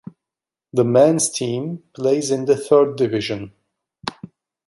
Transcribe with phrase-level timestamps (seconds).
[0.73, 3.53] The men's team plays in the Third Division.